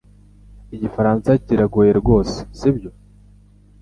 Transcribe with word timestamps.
Igifaransa 0.75 1.29
kiragoye 1.45 1.91
rwose 1.99 2.37
sibyo 2.57 2.89